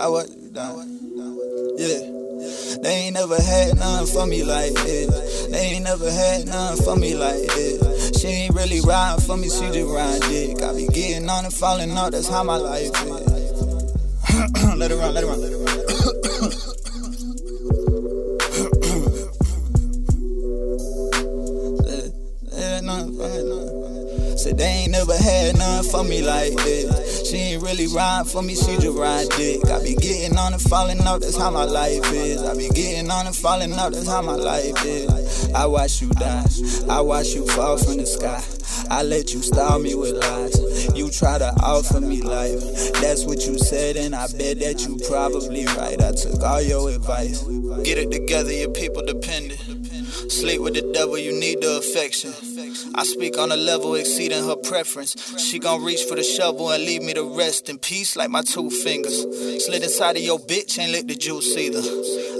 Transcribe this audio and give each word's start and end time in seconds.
I 0.00 0.08
was 0.08 0.30
done. 0.54 0.88
Yeah. 1.76 2.00
They 2.80 3.04
ain't 3.04 3.14
never 3.14 3.36
had 3.36 3.76
nothing 3.76 4.06
for 4.06 4.26
me 4.26 4.42
like 4.42 4.72
this. 4.72 5.46
They 5.48 5.58
ain't 5.58 5.84
never 5.84 6.10
had 6.10 6.46
nothing 6.46 6.84
for 6.86 6.96
me 6.96 7.14
like 7.14 7.34
this. 7.34 8.18
She 8.18 8.28
ain't 8.28 8.54
really 8.54 8.80
riding 8.80 9.22
for 9.26 9.36
me, 9.36 9.50
she 9.50 9.70
just 9.70 9.90
ride 9.92 10.22
dick. 10.22 10.62
I 10.62 10.72
be 10.72 10.86
getting 10.86 11.28
on 11.28 11.44
and 11.44 11.52
falling 11.52 11.90
off, 11.98 12.12
that's 12.12 12.28
how 12.28 12.42
my 12.42 12.56
life 12.56 12.88
is. 12.88 12.96
let 14.78 14.90
it 14.90 14.96
run, 14.96 15.12
let 15.12 15.22
it 15.22 15.26
run, 15.26 15.40
let 15.42 15.52
it 15.52 15.56
run. 15.56 15.66
Let 22.52 22.82
it 22.82 22.86
run, 22.86 23.18
let 23.18 23.30
it 23.36 23.44
run. 23.44 23.99
Said 24.40 24.56
they 24.56 24.64
ain't 24.64 24.92
never 24.92 25.14
had 25.14 25.58
none 25.58 25.84
for 25.84 26.02
me 26.02 26.22
like 26.22 26.54
this. 26.64 27.28
She 27.28 27.36
ain't 27.36 27.62
really 27.62 27.86
ride 27.88 28.26
for 28.26 28.40
me, 28.40 28.54
she 28.54 28.78
just 28.78 28.96
ride 28.96 29.28
dick. 29.36 29.68
I 29.68 29.82
be 29.82 29.94
getting 29.94 30.38
on 30.38 30.54
and 30.54 30.62
falling 30.62 30.98
off, 31.02 31.20
that's 31.20 31.36
how 31.36 31.50
my 31.50 31.64
life 31.64 32.10
is. 32.10 32.42
I 32.42 32.56
be 32.56 32.70
getting 32.70 33.10
on 33.10 33.26
and 33.26 33.36
falling 33.36 33.74
off, 33.74 33.92
that's 33.92 34.08
how 34.08 34.22
my 34.22 34.36
life 34.36 34.82
is. 34.86 35.50
I 35.52 35.66
watch 35.66 36.00
you 36.00 36.08
die, 36.08 36.46
I 36.88 37.02
watch 37.02 37.34
you 37.34 37.46
fall 37.48 37.76
from 37.76 37.98
the 37.98 38.06
sky. 38.06 38.42
I 38.90 39.02
let 39.02 39.32
you 39.32 39.40
style 39.40 39.78
me 39.78 39.94
with 39.94 40.12
lies. 40.12 40.96
You 40.96 41.10
try 41.10 41.38
to 41.38 41.52
offer 41.62 42.00
me 42.00 42.22
life. 42.22 42.60
That's 43.00 43.24
what 43.24 43.46
you 43.46 43.56
said, 43.58 43.96
and 43.96 44.14
I 44.14 44.26
bet 44.36 44.58
that 44.58 44.84
you 44.86 44.98
probably 45.08 45.64
right. 45.66 46.00
I 46.00 46.12
took 46.12 46.42
all 46.42 46.60
your 46.60 46.90
advice. 46.90 47.42
Get 47.84 47.98
it 47.98 48.10
together, 48.10 48.52
your 48.52 48.72
people 48.72 49.02
dependent. 49.06 49.60
Sleep 50.30 50.60
with 50.60 50.74
the 50.74 50.82
devil, 50.92 51.18
you 51.18 51.32
need 51.32 51.60
the 51.60 51.78
affection. 51.78 52.32
I 52.94 53.04
speak 53.04 53.38
on 53.38 53.52
a 53.52 53.56
level 53.56 53.94
exceeding 53.94 54.44
her 54.44 54.56
preference. 54.56 55.14
She 55.38 55.58
gon' 55.58 55.84
reach 55.84 56.02
for 56.04 56.16
the 56.16 56.22
shovel 56.22 56.70
and 56.70 56.82
leave 56.82 57.02
me 57.02 57.14
to 57.14 57.36
rest 57.36 57.68
in 57.68 57.78
peace 57.78 58.16
like 58.16 58.30
my 58.30 58.42
two 58.42 58.70
fingers. 58.70 59.22
Slid 59.64 59.82
inside 59.82 60.16
of 60.16 60.22
your 60.22 60.38
bitch, 60.38 60.78
ain't 60.78 60.92
lick 60.92 61.06
the 61.06 61.14
juice 61.14 61.56
either. 61.56 61.80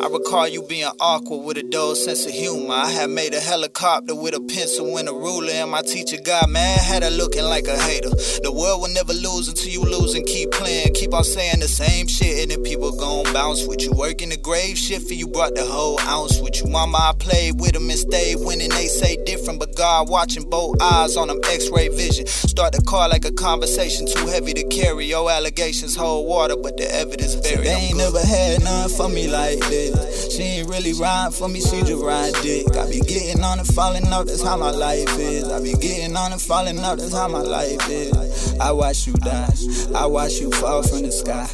I 0.00 0.06
recall 0.06 0.46
you 0.46 0.62
being 0.62 0.90
awkward 1.00 1.44
with 1.44 1.58
a 1.58 1.62
dull 1.64 1.96
sense 1.96 2.24
of 2.24 2.32
humor. 2.32 2.72
I 2.72 2.90
had 2.90 3.10
made 3.10 3.34
a 3.34 3.40
helicopter 3.40 4.14
with 4.14 4.32
a 4.32 4.40
pencil 4.40 4.96
and 4.96 5.08
a 5.08 5.12
ruler, 5.12 5.50
and 5.50 5.70
my 5.70 5.82
teacher 5.82 6.18
got 6.24 6.48
mad, 6.48 6.78
had 6.78 7.02
her 7.02 7.10
looking 7.10 7.42
like 7.42 7.66
a 7.66 7.76
hater. 7.76 8.10
The 8.42 8.52
world 8.54 8.82
will 8.82 8.94
never 8.94 9.12
lose 9.12 9.48
until 9.48 9.70
you 9.70 9.82
lose 9.82 10.14
and 10.14 10.24
keep 10.24 10.52
playing. 10.52 10.94
Keep 10.94 11.14
on 11.14 11.24
saying 11.24 11.60
the 11.60 11.68
same 11.68 12.06
shit, 12.06 12.42
and 12.42 12.50
then 12.50 12.62
people 12.62 12.92
gon' 12.92 13.32
bounce 13.32 13.66
with 13.66 13.82
you. 13.82 13.90
Working 13.92 14.28
the 14.28 14.36
grave 14.36 14.78
shift, 14.78 15.08
for 15.08 15.14
you 15.14 15.26
brought 15.26 15.56
the 15.56 15.64
whole 15.64 15.98
ounce 16.00 16.40
with 16.40 16.60
you. 16.60 16.70
Mama, 16.70 16.98
I 16.98 17.12
played 17.18 17.58
with 17.58 17.72
them 17.72 17.90
and 17.90 17.98
stayed 17.98 18.36
winning. 18.38 18.70
They 18.70 18.86
say 18.86 19.16
different, 19.24 19.58
but 19.58 19.74
God 19.74 20.08
watching 20.08 20.48
both 20.48 20.80
eyes 20.80 21.16
on 21.16 21.26
them 21.26 21.40
x-ray 21.50 21.88
vision. 21.88 22.26
Start 22.26 22.72
the 22.72 22.82
car 22.82 23.08
like 23.08 23.24
a 23.24 23.32
conversation 23.32 24.06
too 24.06 24.26
heavy 24.26 24.54
to 24.54 24.64
carry. 24.68 25.06
Your 25.06 25.28
allegations 25.30 25.96
hold 25.96 26.28
water, 26.28 26.56
but 26.56 26.76
the 26.76 26.88
evidence 26.94 27.34
buried. 27.34 27.66
They 27.66 27.74
ain't 27.74 27.98
never 27.98 28.20
had 28.20 28.62
none 28.62 28.88
for 28.90 29.08
me 29.08 29.26
like 29.26 29.58
this. 29.68 29.87
She 30.30 30.42
ain't 30.42 30.68
really 30.68 30.92
ride 30.92 31.34
for 31.34 31.48
me, 31.48 31.60
she 31.60 31.82
just 31.82 32.02
ride 32.02 32.34
dick. 32.42 32.66
I 32.76 32.88
be 32.88 33.00
getting 33.00 33.42
on 33.42 33.58
and 33.58 33.68
falling 33.68 34.06
off, 34.08 34.26
that's 34.26 34.42
how 34.42 34.56
my 34.56 34.70
life 34.70 35.18
is. 35.18 35.48
I 35.48 35.62
be 35.62 35.72
getting 35.72 36.16
on 36.16 36.32
and 36.32 36.40
falling 36.40 36.78
off, 36.80 36.98
that's 36.98 37.12
how 37.12 37.28
my 37.28 37.42
life 37.42 37.88
is. 37.88 38.58
I 38.58 38.72
watch 38.72 39.06
you 39.06 39.14
die, 39.14 39.54
I 39.94 40.06
watch 40.06 40.40
you 40.40 40.50
fall 40.50 40.82
from 40.82 41.02
the 41.02 41.12
sky. 41.12 41.48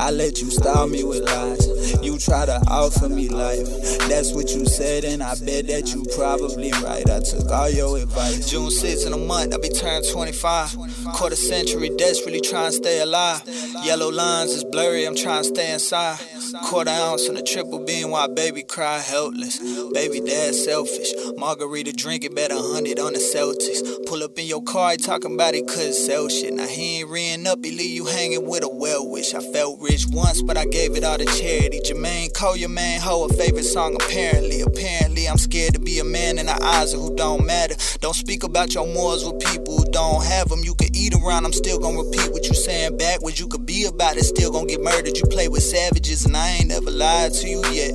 I 0.00 0.10
let 0.10 0.40
you 0.40 0.50
style 0.50 0.88
me 0.88 1.04
with 1.04 1.22
lies. 1.24 2.02
You 2.02 2.18
try 2.18 2.46
to 2.46 2.58
offer 2.68 3.06
me 3.06 3.28
life. 3.28 3.66
That's 4.08 4.32
what 4.32 4.48
you 4.54 4.64
said, 4.64 5.04
and 5.04 5.22
I 5.22 5.34
bet 5.34 5.66
that 5.66 5.92
you 5.94 6.06
probably 6.16 6.72
right. 6.72 7.08
I 7.08 7.20
took 7.20 7.50
all 7.50 7.68
your 7.68 7.98
advice. 7.98 8.50
June 8.50 8.70
6th 8.70 9.06
in 9.06 9.12
a 9.12 9.18
month, 9.18 9.54
I 9.54 9.58
be 9.58 9.68
turned 9.68 10.06
25. 10.10 10.76
Quarter 11.12 11.36
century, 11.36 11.90
desperately 11.90 12.40
trying 12.40 12.70
to 12.70 12.76
stay 12.78 13.00
alive. 13.00 13.42
Yellow 13.84 14.10
lines 14.10 14.52
is 14.52 14.64
blurry, 14.64 15.04
I'm 15.04 15.14
trying 15.14 15.42
to 15.42 15.48
stay 15.48 15.70
inside. 15.70 16.18
Quarter 16.64 16.90
ounce 16.90 17.28
in 17.28 17.36
a 17.36 17.42
triple 17.42 17.84
beam 17.84 18.10
while 18.10 18.32
baby 18.32 18.62
cry 18.62 18.98
helpless. 18.98 19.58
Baby 19.92 20.20
dad 20.20 20.54
selfish. 20.54 21.12
Margarita 21.36 21.92
drinking 21.92 22.34
bet 22.34 22.50
a 22.50 22.56
hundred 22.56 22.98
on 22.98 23.12
the 23.12 23.18
Celtics. 23.18 24.06
Pull 24.06 24.22
up 24.22 24.38
in 24.38 24.46
your 24.46 24.62
car, 24.62 24.92
he 24.92 24.96
talking 24.96 25.34
about 25.34 25.54
he 25.54 25.62
couldn't 25.62 25.94
sell 25.94 26.28
shit. 26.28 26.54
Now 26.54 26.66
he 26.66 27.00
ain't 27.00 27.10
reeing 27.10 27.46
up, 27.46 27.64
he 27.64 27.70
leave 27.70 27.90
you 27.90 28.06
hanging 28.06 28.48
with 28.48 28.64
a 28.64 28.68
well 28.68 29.08
wish. 29.08 29.34
I 29.34 29.40
felt 29.52 29.80
rich 29.90 30.06
once, 30.10 30.40
but 30.42 30.56
I 30.56 30.64
gave 30.66 30.96
it 30.96 31.04
all 31.04 31.18
to 31.18 31.24
charity. 31.24 31.80
Jermaine 31.80 32.32
Cole, 32.32 32.56
your 32.56 32.68
man, 32.68 33.00
ho, 33.00 33.24
a 33.24 33.28
favorite 33.28 33.64
song 33.64 33.96
apparently. 33.96 34.60
Apparently, 34.60 35.26
I'm 35.26 35.38
scared 35.38 35.74
to 35.74 35.80
be 35.80 35.98
a 35.98 36.04
man 36.04 36.38
in 36.38 36.46
the 36.46 36.62
eyes 36.62 36.94
of 36.94 37.00
who 37.00 37.16
don't 37.16 37.44
matter. 37.44 37.74
Don't 37.98 38.14
speak 38.14 38.44
about 38.44 38.74
your 38.74 38.86
morals 38.86 39.24
with 39.24 39.42
people 39.44 39.78
who 39.78 39.84
don't 39.90 40.24
have 40.24 40.48
them. 40.48 40.60
You 40.62 40.74
can 40.74 40.94
eat 40.94 41.14
around, 41.14 41.44
I'm 41.44 41.52
still 41.52 41.78
gonna 41.78 42.02
repeat 42.02 42.30
what 42.32 42.46
you 42.46 42.54
saying 42.54 42.98
backwards. 42.98 43.40
You 43.40 43.48
could 43.48 43.66
be 43.66 43.84
about 43.84 44.16
it, 44.16 44.24
still 44.24 44.52
gonna 44.52 44.66
get 44.66 44.80
murdered. 44.80 45.16
You 45.16 45.24
play 45.24 45.48
with 45.48 45.62
savages, 45.62 46.24
and 46.24 46.36
I 46.36 46.48
ain't 46.58 46.68
never 46.68 46.90
lied 46.90 47.32
to 47.34 47.48
you 47.48 47.64
yet. 47.72 47.94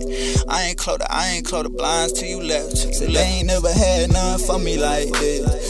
I 0.49 0.63
ain't 0.63 0.77
close 0.77 0.99
the, 0.99 1.07
I 1.09 1.27
ain't 1.29 1.45
close 1.45 1.63
the 1.63 1.69
blinds 1.69 2.13
till 2.13 2.27
you 2.27 2.41
left. 2.43 2.75
Till. 2.75 3.11
They 3.11 3.39
ain't 3.39 3.47
never 3.47 3.71
had 3.71 4.11
none 4.11 4.39
for 4.39 4.59
me 4.59 4.77
like 4.77 5.11
this. 5.13 5.64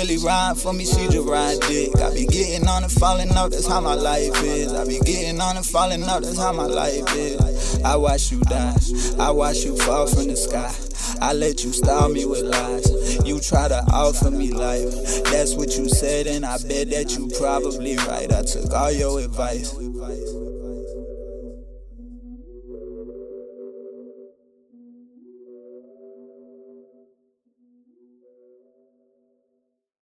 Really 0.00 0.16
ride 0.16 0.56
for 0.56 0.72
me, 0.72 0.86
she 0.86 1.08
just 1.08 1.28
ride 1.28 1.60
dick. 1.68 1.94
I 2.00 2.14
be 2.14 2.24
getting 2.24 2.66
on 2.66 2.84
and 2.84 2.90
falling 2.90 3.30
off, 3.32 3.50
that's 3.50 3.66
how 3.66 3.82
my 3.82 3.92
life 3.92 4.42
is. 4.42 4.72
I 4.72 4.86
be 4.86 4.98
getting 5.00 5.38
on 5.42 5.58
and 5.58 5.66
falling 5.66 6.02
off, 6.04 6.22
that's 6.22 6.38
how 6.38 6.52
my 6.52 6.64
life 6.64 7.04
is. 7.14 7.82
I 7.82 7.96
watch 7.96 8.32
you 8.32 8.40
die, 8.40 8.74
I 9.18 9.30
watch 9.30 9.58
you 9.58 9.76
fall 9.76 10.06
from 10.06 10.28
the 10.28 10.36
sky. 10.36 10.74
I 11.20 11.34
let 11.34 11.64
you 11.64 11.72
style 11.74 12.08
me 12.08 12.24
with 12.24 12.44
lies. 12.44 13.26
You 13.26 13.40
try 13.40 13.68
to 13.68 13.84
offer 13.92 14.30
me 14.30 14.50
life. 14.52 14.90
That's 15.24 15.54
what 15.54 15.76
you 15.76 15.86
said, 15.90 16.26
and 16.26 16.46
I 16.46 16.56
bet 16.66 16.88
that 16.92 17.14
you 17.18 17.28
probably 17.38 17.98
right. 17.98 18.32
I 18.32 18.42
took 18.42 18.72
all 18.72 18.90
your 18.90 19.20
advice. 19.20 19.74